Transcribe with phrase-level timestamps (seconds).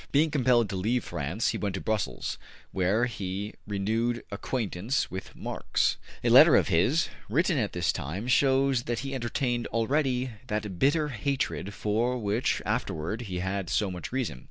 [0.11, 2.39] Being compelled to leave France, he went to Brussels,
[2.71, 5.97] where he renewed acquaintance with Marx.
[6.23, 11.09] A letter of his, written at this time, shows that he entertained already that bitter
[11.09, 14.39] hatred for which afterward he had so much reason.